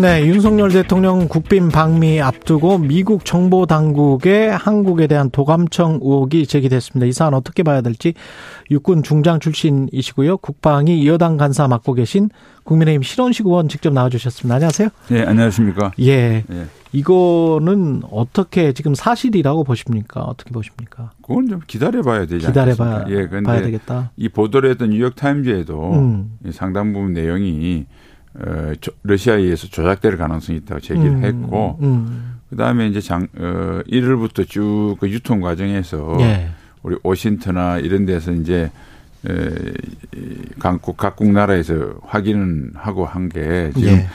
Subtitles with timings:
[0.00, 7.04] 네, 윤석열 대통령 국빈 방미 앞두고 미국 정보 당국의 한국에 대한 도감청 의혹이 제기됐습니다.
[7.04, 8.14] 이 사안 어떻게 봐야 될지
[8.70, 10.38] 육군 중장 출신이시고요.
[10.38, 12.30] 국방위 여당 간사 맡고 계신
[12.64, 14.54] 국민의힘 실원식 의원 직접 나와주셨습니다.
[14.54, 14.88] 안녕하세요.
[15.10, 15.92] 네, 안녕하십니까.
[16.00, 16.44] 예.
[16.50, 16.66] 예.
[16.92, 20.22] 이거는 어떻게 지금 사실이라고 보십니까?
[20.22, 21.12] 어떻게 보십니까?
[21.20, 24.12] 그건 좀 기다려봐야 되지 기다려봐야 예, 봐야 되겠다.
[24.16, 26.38] 이 보도를 했던 뉴욕 타임즈에도 음.
[26.52, 27.84] 상당 부분 내용이
[28.34, 32.36] 어, 러시아에 의해서 조작될 가능성이 있다고 제기를 음, 했고, 음.
[32.48, 36.48] 그 다음에 이제 장, 어, 1월부터 쭉 그 유통 과정에서 예.
[36.82, 38.70] 우리 오신트나 이런 데서 이제
[39.28, 39.50] 에,
[40.58, 44.06] 각국 각국 나라에서 확인을 하고 한 게 지금 예.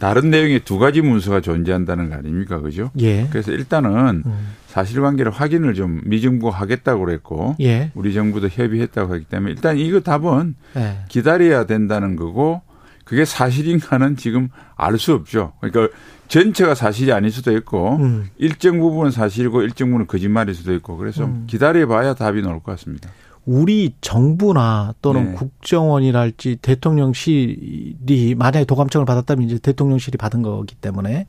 [0.00, 2.90] 다른 내용의 두 가지 문서가 존재한다는 거 아닙니까, 그죠?
[2.98, 3.26] 예.
[3.30, 4.48] 그래서 일단은 음.
[4.66, 7.90] 사실관계를 확인을 좀 미정부가 하겠다고 그랬고, 예.
[7.94, 10.98] 우리 정부도 협의했다고 하기 때문에 일단 이거 답은 예.
[11.08, 12.60] 기다려야 된다는 거고.
[13.04, 15.52] 그게 사실인가는 지금 알 수 없죠.
[15.60, 15.94] 그러니까
[16.28, 18.30] 전체가 사실이 아닐 수도 있고 음.
[18.38, 21.44] 일정 부분은 사실이고 일정 부분은 거짓말일 수도 있고 그래서 음.
[21.46, 23.10] 기다려봐야 답이 나올 것 같습니다.
[23.46, 25.34] 우리 정부나 또는 네.
[25.34, 31.26] 국정원이랄지 대통령실이 만약에 도감청을 받았다면 이제 대통령실이 받은 거기 때문에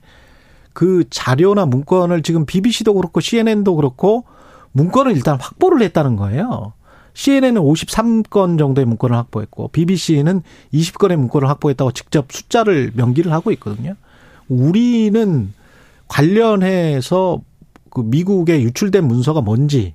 [0.71, 4.23] 그 자료나 문건을 지금 BBC도 그렇고 CNN도 그렇고
[4.71, 6.73] 문건을 일단 확보를 했다는 거예요.
[7.15, 10.41] CNN은 53건 정도의 문건을 확보했고 BBC는
[10.73, 13.95] 20건의 문건을 확보했다고 직접 숫자를 명기를 하고 있거든요.
[14.47, 15.51] 우리는
[16.07, 17.41] 관련해서
[17.89, 19.93] 그 미국에 유출된 문서가 뭔지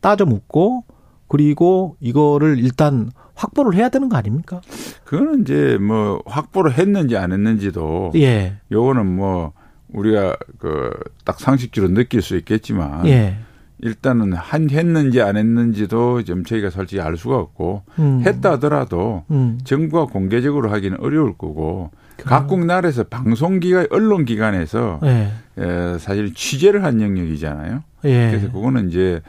[0.00, 0.84] 따져 묻고
[1.26, 4.60] 그리고 이거를 일단 확보를 해야 되는 거 아닙니까?
[5.04, 8.58] 그거는 이제 뭐 확보를 했는지 안 했는지도 예.
[8.70, 9.52] 요거는 뭐
[9.92, 10.90] 우리가 그
[11.28, 13.36] 딱 상식적으로 느낄 수 있겠지만 예.
[13.80, 18.22] 일단은 한 했는지 안 했는지도 좀 저희가 솔직히 알 수가 없고 음.
[18.26, 19.58] 했다 하더라도 음.
[19.64, 22.28] 정부가 공개적으로 하기는 어려울 거고 그럼.
[22.28, 25.30] 각국 나라에서 방송기관 언론기관에서 예.
[25.58, 27.82] 에, 사실 취재를 한 영역이잖아요.
[28.04, 28.30] 예.
[28.30, 29.20] 그래서 그거는 이제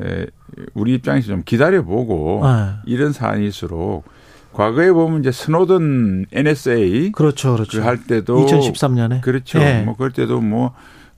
[0.00, 0.26] 에,
[0.72, 2.80] 우리 입장에서 좀 기다려보고 아.
[2.86, 4.04] 이런 사안일수록
[4.54, 7.82] 과거에 보면 이제 스노든 NSA 그렇죠, 그렇죠.
[7.82, 9.60] 할 때도 2013년에 그렇죠.
[9.60, 9.82] 예.
[9.84, 10.72] 뭐 그럴 때도 뭐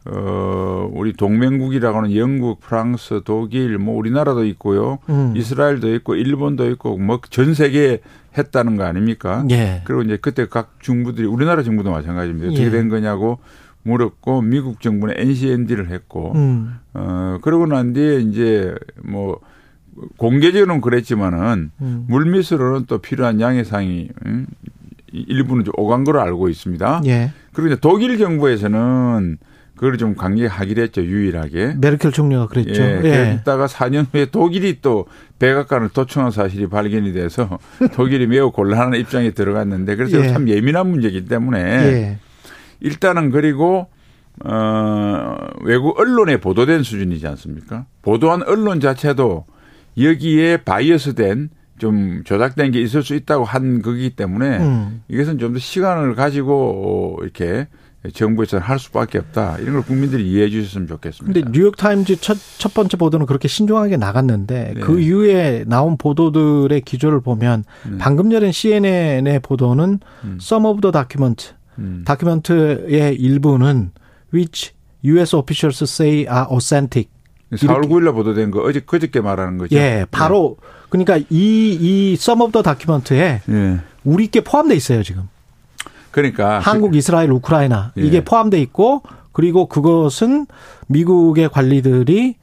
[0.07, 4.99] 어, 우리 동맹국이라고 하는 영국, 프랑스, 독일, 뭐 우리나라도 있고요.
[5.11, 5.35] 음.
[5.37, 8.01] 이스라엘도 있고 일본도 있고 뭐 전 세계에
[8.39, 9.45] 했다는 거 아닙니까?
[9.51, 9.83] 예.
[9.85, 12.49] 그리고 이제 그때 각 정부들이 우리나라 정부도 마찬가지입니다.
[12.49, 12.71] 어떻게 예.
[12.71, 13.39] 된 거냐고
[13.83, 16.77] 물었고 미국 정부는 NCND를 했고 음.
[16.95, 19.41] 어 그러고 난 뒤에 이제 뭐
[20.17, 22.05] 공개적으로는 그랬지만은 음.
[22.09, 24.47] 물밑으로는 또 필요한 양의 상이 음,
[25.13, 27.03] 일부는 좀 오간 걸로 알고 있습니다.
[27.07, 27.33] 예.
[27.53, 29.39] 그리고 이제 독일 정부에서는
[29.81, 31.77] 그걸 좀 강력하기로 했죠, 유일하게.
[31.81, 32.83] 메르켈 총리가 그랬죠.
[32.83, 33.01] 예.
[33.03, 33.41] 예.
[33.43, 35.07] 그러다가 4년 후에 독일이 또
[35.39, 37.59] 백악관을 도청한 사실이 발견이 돼서
[37.97, 40.29] 독일이 매우 곤란한 입장에 들어갔는데 그래서 예.
[40.29, 42.19] 참 예민한 문제이기 때문에 예.
[42.81, 43.89] 일단은 그리고
[44.45, 47.87] 어 외국 언론에 보도된 수준이지 않습니까?
[48.03, 49.47] 보도한 언론 자체도
[49.99, 51.49] 여기에 바이어스된
[51.79, 55.03] 좀 조작된 게 있을 수 있다고 한 거기 때문에 음.
[55.09, 57.67] 이것은 좀 더 시간을 가지고 이렇게
[58.09, 59.59] 정부에서는 할 수밖에 없다.
[59.59, 61.35] 이런 걸 국민들이 이해해 주셨으면 좋겠습니다.
[61.41, 64.81] 근데 뉴욕타임즈 첫, 첫 번째 보도는 그렇게 신중하게 나갔는데 네.
[64.81, 67.99] 그 이후에 나온 보도들의 기조를 보면 네.
[67.99, 70.39] 방금 전에 CNN의 보도는 음.
[70.41, 72.03] Some of the document, 음.
[72.07, 73.91] 다큐멘트의 일부는
[74.33, 74.73] which
[75.05, 75.37] U.S.
[75.37, 77.11] officials say are authentic.
[77.53, 79.77] 4월 9일날 보도된 거 어제 그저께 말하는 거죠.
[79.77, 80.67] 예, 바로 네.
[80.89, 83.81] 그러니까 이이 Some of the document에 예.
[84.05, 85.29] 우리 게 포함돼 있어요 지금.
[86.11, 88.03] 그러니까 한국, 이스라엘, 우크라이나 예.
[88.03, 90.47] 이게 포함돼 있고 그리고 그것은
[90.89, 92.37] 미국의 관리들이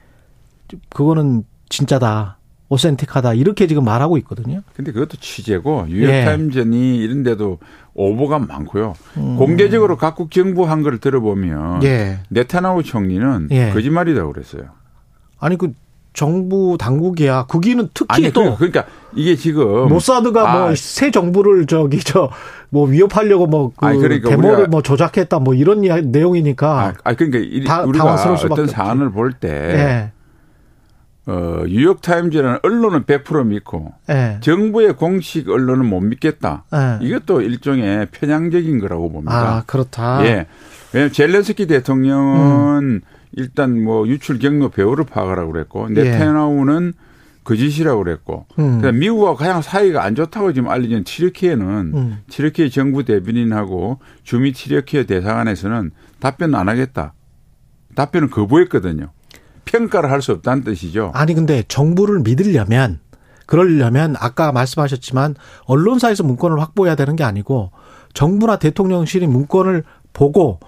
[0.89, 2.37] 그거는 진짜다.
[2.69, 4.61] 오센틱하다 이렇게 지금 말하고 있거든요.
[4.75, 7.03] 근데 그것도 취재고 뉴욕타임즈니 예.
[7.03, 7.59] 이런 데도
[7.93, 8.93] 오보가 많고요.
[9.17, 9.37] 음.
[9.37, 12.19] 공개적으로 각국 정부 한 거를 들어보면 예.
[12.29, 13.69] 네타나후 총리는 예.
[13.71, 14.63] 거짓말이라고 그랬어요.
[15.39, 15.71] 아니 그
[16.17, 17.45] 정부 당국이야.
[17.47, 18.85] 거기는 특히 아니, 또 그러니까
[19.15, 20.65] 이게 지금 모사드가 아.
[20.67, 22.29] 뭐새 정부를 저기 저
[22.69, 26.93] 뭐 위협하려고 뭐그 그러니까 데모를 뭐 조작했다 뭐 이런 내용이니까.
[27.03, 28.15] 아, 그러니까 이, 다, 우리가
[28.49, 30.11] 어떤 사안을 볼때 네.
[31.27, 34.37] 어, 뉴욕 타임즈라는 언론은 100% 믿고 네.
[34.41, 36.63] 정부의 공식 언론은 못 믿겠다.
[36.71, 36.99] 네.
[37.01, 39.57] 이것도 일종의 편향적인 거라고 봅니다.
[39.57, 40.25] 아, 그렇다.
[40.25, 40.47] 예.
[40.93, 43.01] 왜냐하면 젤렌스키 대통령은 음.
[43.37, 46.03] 일단 뭐 유출 경로 배후를 파악하라고 그랬고 예.
[46.03, 46.93] 네타냐후는
[47.43, 48.77] 거짓이라고 그랬고 음.
[48.77, 52.17] 그다음 미국과 가장 사이가 안 좋다고 지금 알려진 튀르키예는 음.
[52.29, 57.13] 튀르키예 정부 대변인하고 주미 튀르키예 대사관에서는 답변 안 하겠다.
[57.95, 59.11] 답변을 거부했거든요.
[59.65, 61.11] 평가를 할 수 없다는 뜻이죠.
[61.13, 62.99] 아니 근데 정부를 믿으려면
[63.45, 65.35] 그러려면 아까 말씀하셨지만
[65.65, 67.71] 언론사에서 문건을 확보해야 되는 게 아니고
[68.13, 70.59] 정부나 대통령실이 문건을 보고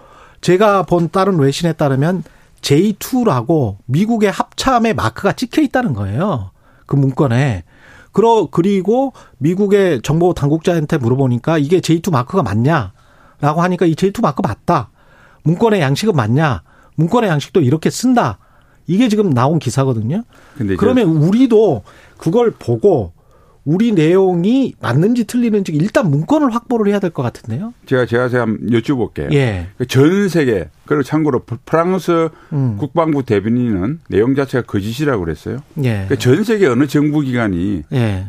[0.42, 2.24] 제가 본 다른 외신에 따르면
[2.62, 6.52] J2라고 미국의 합참의 마크가 찍혀 있다는 거예요.
[6.86, 7.64] 그 문건에.
[8.12, 12.94] 그러, 그리고 미국의 정보 당국자한테 물어보니까 이게 J2 마크가 맞냐?
[13.42, 14.90] 라고 하니까 이 J2 마크 맞다.
[15.44, 16.64] 문건의 양식은 맞냐?
[16.96, 18.40] 문건의 양식도 이렇게 쓴다.
[18.88, 20.24] 이게 지금 나온 기사거든요.
[20.78, 21.84] 그러면 우리도
[22.18, 23.14] 그걸 보고
[23.70, 27.74] 우리 내용이 맞는지 틀리는지 일단 문건을 확보를 해야 될 것 같은데요.
[27.86, 29.32] 제가 제가 제가 여쭤볼게요.
[29.34, 29.68] 예.
[29.78, 32.78] 그전 세계 그리고 참고로 프랑스 음.
[32.80, 35.58] 국방부 대변인은 내용 자체가 거짓이라고 그랬어요.
[35.80, 36.06] 예.
[36.08, 38.26] 그러니까 전 세계 어느 정부 기관이 예.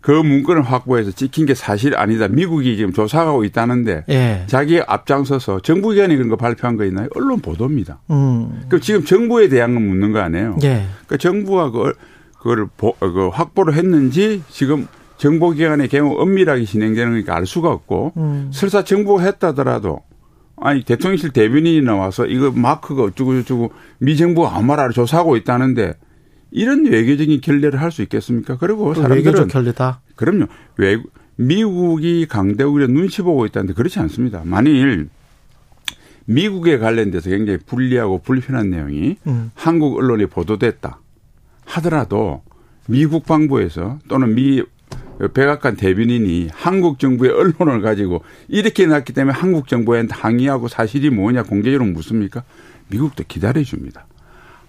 [0.00, 2.28] 그 문건을 확보해서 찍힌 게 사실 아니다.
[2.28, 4.44] 미국이 지금 조사하고 있다는데 예.
[4.46, 7.08] 자기 앞장서서 정부기관이 그런 거 발표한 거 있나요?
[7.16, 8.00] 언론 보도입니다.
[8.10, 8.62] 음.
[8.68, 10.56] 그 지금 정부에 대한 건 묻는 거 아니에요.
[10.62, 10.84] 예.
[11.06, 11.94] 그러니까 정부가 그걸
[12.38, 14.86] 그걸 그 확보를 했는지 지금
[15.18, 18.50] 정보기관의 경우 엄밀하게 진행되는 거니까 알 수가 없고 음.
[18.52, 20.00] 설사 정부가 했다더라도
[20.60, 25.94] 아니 대통령실 대변인이 나와서 이거 마크가 어쩌고 저쩌고 미 정부가 아무 말 안 조사하고 있다는데
[26.50, 28.56] 이런 외교적인 결례를 할 수 있겠습니까?
[28.58, 30.00] 그리고 사람들은 외교적 결례다.
[30.16, 30.46] 그럼요.
[30.76, 30.98] 외
[31.36, 34.42] 미국이 강대국에 눈치 보고 있다는데 그렇지 않습니다.
[34.44, 35.08] 만일
[36.26, 39.50] 미국에 관련돼서 굉장히 불리하고 불편한 내용이 음.
[39.54, 41.00] 한국 언론에 보도됐다.
[41.68, 42.42] 하더라도
[42.88, 44.62] 미 국방부에서 또는 미
[45.34, 51.90] 백악관 대변인이 한국 정부의 언론을 가지고 이렇게 났기 때문에 한국 정부에 항의하고 사실이 뭐냐 공개적으로
[51.90, 52.44] 묻습니까?
[52.88, 54.06] 미국도 기다려줍니다.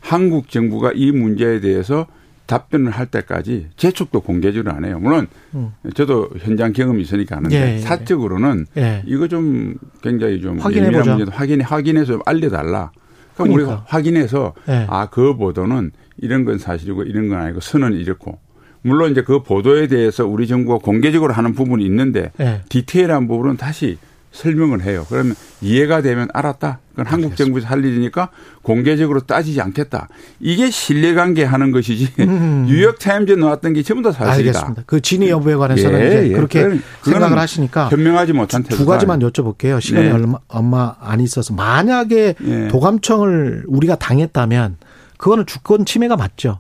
[0.02, 2.08] 한국 정부가 이 문제에 대해서
[2.48, 4.98] 답변을 할 때까지 재촉도 공개적으로 안 해요.
[5.00, 5.72] 물론 음.
[5.94, 7.80] 저도 현장 경험이 있으니까 아는데 예, 예.
[7.80, 9.04] 사적으로는 예.
[9.06, 11.12] 이거 좀 굉장히 좀 확인해 보자.
[11.12, 12.92] 문제도 확인 확인해서 알려달라.
[13.40, 13.72] 그럼 그러니까.
[13.74, 14.86] 우리가 확인해서 예.
[14.90, 18.38] 아그 보도는 이런 건 사실이고 이런 건 아니고 선은 이렇고
[18.82, 22.62] 물론 이제 그 보도에 대해서 우리 정부가 공개적으로 하는 부분이 있는데 네.
[22.70, 23.98] 디테일한 부분은 다시
[24.32, 25.06] 설명을 해요.
[25.10, 26.80] 그러면 이해가 되면 알았다.
[26.92, 28.30] 그건 한국 정부에서 할 일이니까
[28.62, 30.08] 공개적으로 따지지 않겠다.
[30.40, 32.66] 이게 신뢰관계 하는 것이지 음.
[32.68, 34.60] 뉴욕 타임즈에 나왔던 게 전부 다 사실이다.
[34.60, 34.84] 알겠습니다.
[34.86, 36.34] 그 진위 여부에 관해서는 예, 이제 예.
[36.34, 39.82] 그렇게 생각을 하시니까 현명하지 못한 두 가지만 여쭤볼게요.
[39.82, 40.12] 시간이 네.
[40.12, 42.68] 얼마, 얼마 안 있어서 만약에 네.
[42.68, 44.78] 도감청을 우리가 당했다면
[45.18, 46.60] 그거는 주권 침해가 맞죠.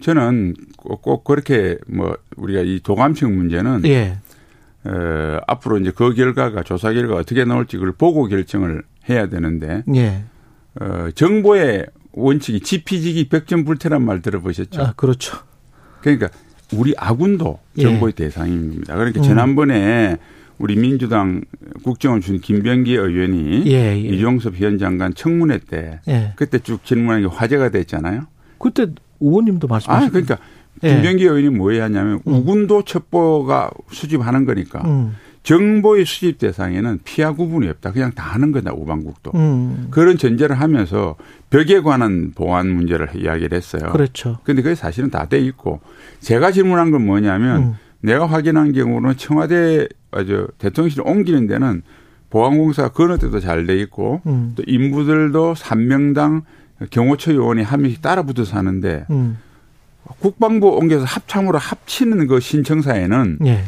[0.00, 4.18] 저는 꼭, 꼭 그렇게 뭐 우리가 이 도감청 문제는 예.
[4.88, 10.24] 어, 앞으로 이제 그 결과가 조사 결과 어떻게 나올지 그걸 보고 결정을 해야 되는데 예.
[10.80, 14.82] 어, 정보의 원칙이 지피지기 벽전불태란 말 들어보셨죠?
[14.82, 15.36] 아, 그렇죠.
[16.00, 16.28] 그러니까
[16.74, 17.82] 우리 아군도 예.
[17.82, 18.24] 정보의 예.
[18.24, 18.94] 대상입니다.
[18.94, 19.22] 그러니까 음.
[19.22, 20.16] 지난번에
[20.58, 21.42] 우리 민주당
[21.84, 23.98] 국정원 준 김병기 의원이 예, 예.
[23.98, 26.32] 이종섭 현 장관 청문회 때 예.
[26.36, 28.22] 그때 쭉 질문한 게 화제가 됐잖아요.
[28.58, 28.86] 그때
[29.20, 30.06] 의원님도 말씀하셨죠.
[30.06, 30.57] 아, 그러니까 예.
[30.80, 32.32] 김병기 의원이 뭐 하냐면 음.
[32.32, 35.16] 우군도 첩보가 수집하는 거니까 음.
[35.42, 37.92] 정보의 수집 대상에는 피하 구분이 없다.
[37.92, 39.30] 그냥 다 하는 거다 우방국도.
[39.34, 39.86] 음.
[39.90, 41.16] 그런 전제를 하면서
[41.48, 43.90] 벽에 관한 보안 문제를 이야기를 했어요.
[43.92, 44.38] 그렇죠.
[44.44, 45.80] 근데 그게 사실은 다 돼 있고
[46.20, 47.74] 제가 질문한 건 뭐냐면 음.
[48.00, 51.82] 내가 확인한 경우는 청와대 아주 대통령실 옮기는 데는
[52.30, 54.52] 보안공사가 그런 때도 잘 돼 있고 음.
[54.54, 56.42] 또 인부들도 3명당
[56.90, 59.38] 경호처 요원이 한 명씩 따라 붙어서 하는데 음.
[60.20, 63.64] 국방부 옮겨서 합참으로 합치는 그 신청사에는 예.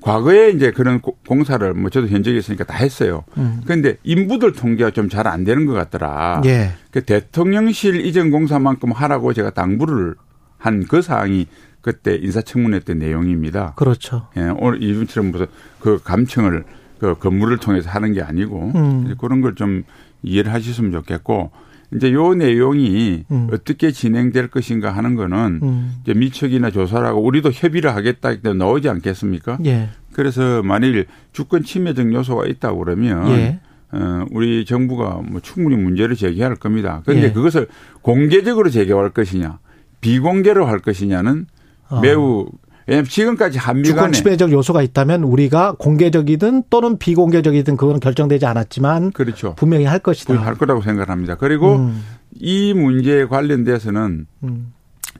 [0.00, 3.24] 과거에 이제 그런 공사를 뭐 저도 현직에 있으니까 다 했어요.
[3.36, 3.60] 음.
[3.64, 6.42] 그런데 인부들 통계가 좀 잘 안 되는 것 같더라.
[6.44, 6.72] 예.
[6.90, 10.14] 그 대통령실 이전 공사만큼 하라고 제가 당부를
[10.58, 11.46] 한 그 사항이
[11.80, 13.74] 그때 인사청문회 때 내용입니다.
[13.76, 14.28] 그렇죠.
[14.36, 15.46] 예, 오늘 이분처럼 무슨
[15.80, 16.64] 그 감청을
[16.98, 19.14] 그 건물을 통해서 하는 게 아니고 음.
[19.20, 19.84] 그런 걸 좀
[20.22, 21.50] 이해를 하셨으면 좋겠고
[21.94, 23.48] 이제 요 내용이 음.
[23.52, 25.92] 어떻게 진행될 것인가 하는 거는 음.
[26.02, 29.58] 이제 미척이나 조사라고 우리도 협의를 하겠다 때 나오지 않겠습니까?
[29.64, 29.88] 예.
[30.12, 33.60] 그래서 만일 주권 침해적 요소가 있다고 그러면 예.
[33.90, 37.02] 어, 우리 정부가 뭐 충분히 문제를 제기할 겁니다.
[37.06, 37.32] 그런데 예.
[37.32, 37.68] 그것을
[38.02, 39.58] 공개적으로 제기할 것이냐,
[40.00, 41.46] 비공개로 할 것이냐는
[41.88, 42.00] 어.
[42.00, 42.48] 매우
[42.88, 49.12] 왜냐하면 지금까지 한미 간에 주권 침해적 요소가 있다면 우리가 공개적이든 또는 비공개적이든 그거는 결정되지 않았지만
[49.12, 49.54] 그렇죠.
[49.56, 50.34] 분명히 할 것이다.
[50.34, 51.34] 할 거라고 생각합니다.
[51.34, 52.02] 그리고 음.
[52.34, 54.72] 이 문제에 관련돼서는 음.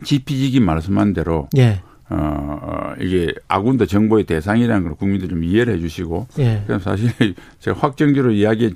[0.03, 1.83] 지피지기 말씀한 대로 예.
[2.09, 6.27] 어, 이게 아군도 정보의 대상이라는 걸 국민들 좀 이해를 해 주시고.
[6.39, 6.63] 예.
[6.67, 7.11] 그럼 사실
[7.61, 8.73] 제가 확정적으로 이야기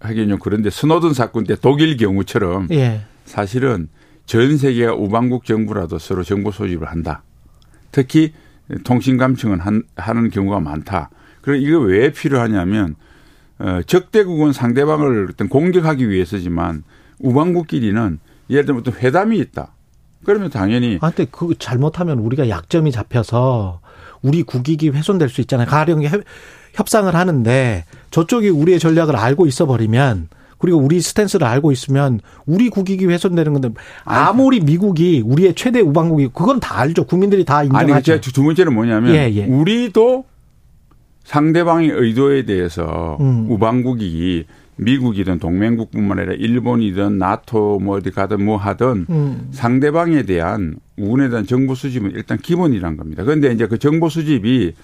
[0.00, 3.02] 하기는 좀 그런데 스노든 사건 때 독일 경우처럼 예.
[3.26, 3.88] 사실은
[4.24, 7.22] 전 세계가 우방국 정부라도 서로 정보 소집을 한다.
[7.94, 8.32] 특히
[8.82, 11.10] 통신 감청은 한, 하는 경우가 많다.
[11.42, 12.96] 그리고 이거 왜 필요하냐면
[13.60, 16.82] 어, 적대국은 상대방을 어떤 공격하기 위해서지만
[17.20, 18.18] 우방국끼리는
[18.50, 19.74] 예를 들면 어떤 회담이 있다.
[20.24, 20.98] 그러면 당연히.
[21.02, 23.80] 아, 근데 그 잘못하면 우리가 약점이 잡혀서
[24.22, 25.68] 우리 국익이 훼손될 수 있잖아요.
[25.68, 26.02] 가령
[26.72, 33.06] 협상을 하는데 저쪽이 우리의 전략을 알고 있어 버리면 그리고 우리 스탠스를 알고 있으면 우리 국익이
[33.06, 33.70] 훼손되는 건데
[34.04, 37.04] 아무리 미국이 우리의 최대 우방국이 그건 다 알죠.
[37.04, 38.12] 국민들이 다 인정하죠.
[38.12, 39.44] 아니, 두 번째는 뭐냐면 예, 예.
[39.46, 40.24] 우리도
[41.24, 43.46] 상대방의 의도에 대해서 음.
[43.48, 44.44] 우방국이
[44.76, 49.48] 미국이든 동맹국뿐만 아니라 일본이든 나토 뭐 어디 가든 뭐 하든 음.
[49.52, 53.24] 상대방에 대한 우군에 대한 정보 수집은 일단 기본이란 겁니다.
[53.24, 54.74] 그런데 이제 그 정보 수집이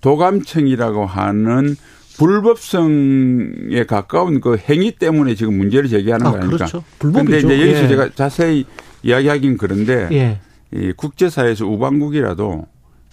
[0.00, 1.74] 도감청이라고 하는
[2.18, 6.66] 불법성에 가까운 그 행위 때문에 지금 문제를 제기하는 아, 거 아닙니까?
[6.66, 6.84] 그렇죠.
[6.98, 7.88] 그런데 이제 여기서 예.
[7.88, 8.66] 제가 자세히
[9.02, 10.40] 이야기하긴 그런데 예.
[10.72, 12.66] 이 국제사회에서 우방국이라도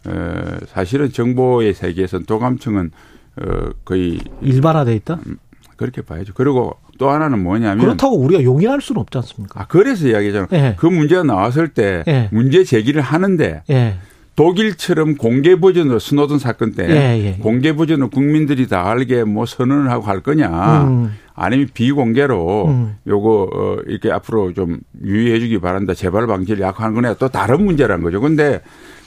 [0.08, 2.92] 어, 사실은 정보의 세계에서는 도감청은
[3.38, 5.20] 어, 거의 일반화돼 있다.
[5.28, 5.38] 음,
[5.78, 6.34] 그렇게 봐야죠.
[6.36, 9.62] 그리고 또 하나는 뭐냐면 그렇다고 우리가 용인할 수는 없지 않습니까?
[9.62, 10.48] 아 그래서 이야기잖아요.
[10.54, 10.76] 예.
[10.78, 12.30] 그 문제가 나왔을 때 예.
[12.32, 13.98] 문제 제기를 하는데 예.
[14.36, 17.32] 독일처럼 공개 버전으로 스노든 사건 때 예, 예.
[17.42, 21.14] 공개 버전으로 국민들이 다 알게 뭐 선언을 하고 할 거냐 음.
[21.34, 22.96] 아니면 비공개로 음.
[23.08, 28.04] 요거 어 이렇게 앞으로 좀 유의해 주기 바란다 재발 방지를 약화하는 거냐 또 다른 문제라는
[28.04, 28.20] 거죠.
[28.20, 28.62] 근데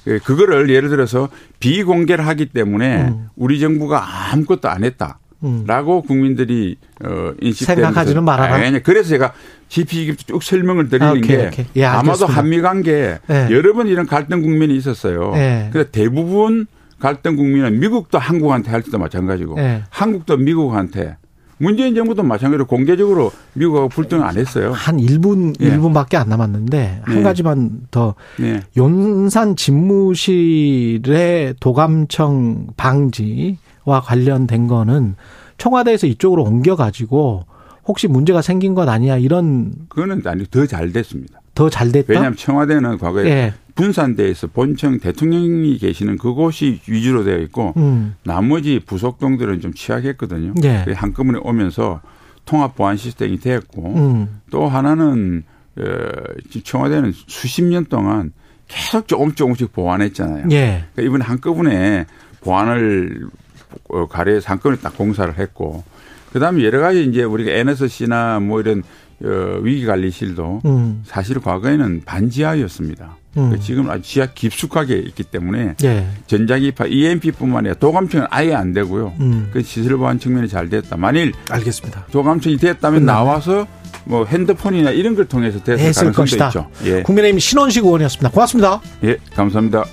[0.04, 1.28] 그 그거를 예를 들어서
[1.60, 3.28] 비공개를 하기 때문에 음.
[3.36, 5.18] 우리 정부가 아무것도 안 했다.
[5.66, 8.56] 라고 국민들이 어 인식되는 생각하지는 말아라.
[8.56, 9.32] 아, 그래서 제가
[9.68, 11.66] GPG 쭉 설명을 드리는 오케이, 게 오케이.
[11.76, 13.48] 예, 아마도 한미 관계 예.
[13.50, 15.32] 여러 번 이런 갈등 국면이 있었어요.
[15.36, 15.68] 예.
[15.72, 16.66] 근데 대부분
[16.98, 19.84] 갈등 국민은 미국도 한국한테 할 때도 마찬가지고 예.
[19.90, 21.16] 한국도 미국한테
[21.58, 24.72] 문재인 정부도 마찬가지로 공개적으로 미국하고 불등을 안 했어요.
[24.72, 25.76] 한 1분, 예.
[25.76, 27.22] 1분밖에 안 남았는데 한 예.
[27.22, 28.62] 가지만 더 예.
[28.76, 33.67] 용산 집무실의 도감청 방지와
[34.00, 35.16] 관련된 거는
[35.58, 37.44] 청와대에서 이쪽으로 옮겨가지고
[37.86, 41.40] 혹시 문제가 생긴 것 아니야 이런 그거는 아니 더 잘 됐습니다.
[41.54, 42.06] 더 잘 됐다.
[42.12, 43.54] 왜냐하면 청와대는 과거에 예.
[43.74, 48.14] 분산대에서 본청 대통령이 계시는 그곳이 위주로 되어 있고 음.
[48.24, 50.54] 나머지 부속동들은 좀 취약했거든요.
[50.64, 50.84] 예.
[50.94, 52.00] 한꺼번에 오면서
[52.44, 54.40] 통합 보안 시스템이 되었고 음.
[54.50, 55.44] 또 하나는
[55.78, 55.82] 어,
[56.64, 58.32] 청와대는 수십 년 동안
[58.68, 60.46] 계속 조금 조금씩 보완했잖아요.
[60.50, 60.84] 예.
[60.94, 62.06] 그러니까 이번에 한꺼번에
[62.42, 63.28] 보안을 어,
[64.08, 65.84] 가래에서 한꺼번에 딱 공사를 했고
[66.32, 68.82] 그다음에 여러 가지 이제 우리가 NSC나 뭐 이런
[69.24, 71.02] 어, 위기관리실도 음.
[71.06, 73.16] 사실 과거에는 반지하였습니다.
[73.36, 73.50] 음.
[73.50, 76.06] 그 지금 아주 지하 깊숙하게 있기 때문에 예.
[76.26, 79.14] 전자기파 EMP뿐만 아니라 도감청은 아예 안 되고요.
[79.20, 79.50] 음.
[79.52, 80.96] 그 시설 보안 측면이 잘 됐다.
[80.96, 82.06] 만일 알겠습니다.
[82.12, 83.18] 도감청이 됐다면 끝나네.
[83.18, 83.66] 나와서
[84.04, 86.46] 뭐 핸드폰이나 이런 걸 통해서 됐을 가능성도 것이다.
[86.48, 86.68] 있죠.
[86.84, 87.02] 예.
[87.02, 88.30] 국민의힘 신원식 의원이었습니다.
[88.30, 88.80] 고맙습니다.
[89.04, 89.84] 예, 감사합니다.